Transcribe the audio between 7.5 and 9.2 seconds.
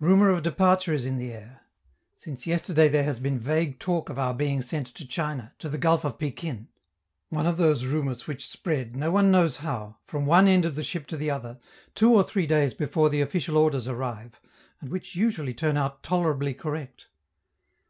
those rumors which spread, no